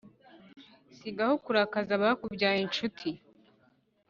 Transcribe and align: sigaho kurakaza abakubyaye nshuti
sigaho 0.97 1.35
kurakaza 1.43 1.91
abakubyaye 1.99 2.59
nshuti 2.69 3.09